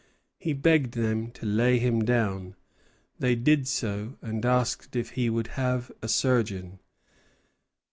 [0.39, 2.55] He begged them to lay him down.
[3.19, 6.79] They did so, and asked if he would have a surgeon.